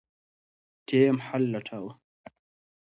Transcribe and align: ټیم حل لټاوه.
ټیم 0.87 1.15
حل 1.27 1.43
لټاوه. 1.53 1.93